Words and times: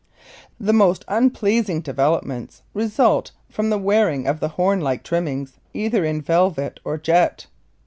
The 0.59 0.73
most 0.73 1.05
unpleasing 1.07 1.81
developments 1.81 2.63
result 2.73 3.33
from 3.51 3.69
the 3.69 3.77
wearing 3.77 4.25
of 4.25 4.39
the 4.39 4.47
horn 4.57 4.79
like 4.81 5.03
trimmings 5.03 5.59
either 5.75 6.03
in 6.03 6.23
velvet 6.23 6.79
or 6.83 6.97
jet. 6.97 7.45